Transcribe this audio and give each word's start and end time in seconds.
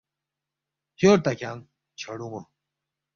خیور 0.97 1.17
تا 1.25 1.31
کھیانگ، 1.39 1.61
چھڑون٘و 1.99 2.39